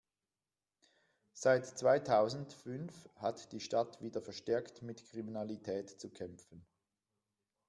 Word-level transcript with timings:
Seit 1.33 1.67
zweitausendfünf 1.77 3.07
hat 3.17 3.51
die 3.51 3.59
Stadt 3.59 4.01
wieder 4.01 4.19
verstärkt 4.19 4.81
mit 4.81 5.05
Kriminalität 5.05 5.91
zu 5.91 6.09
kämpfen. 6.09 6.65